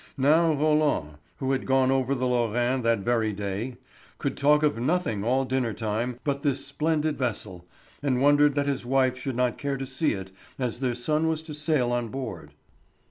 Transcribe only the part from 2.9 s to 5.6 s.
very day, could talk of nothing all